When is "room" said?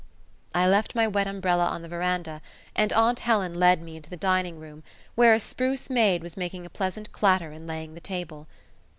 4.59-4.81